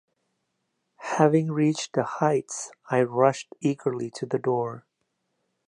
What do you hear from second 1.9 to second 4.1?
the Heights, I rushed eagerly